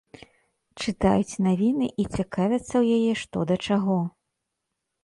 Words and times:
Чытаюць 0.83 1.39
навіны 1.49 1.91
і 1.91 2.03
цікавяцца 2.15 2.59
ў 2.81 2.83
яе 2.99 3.13
што 3.27 3.47
да 3.55 3.61
чаго. 3.71 3.99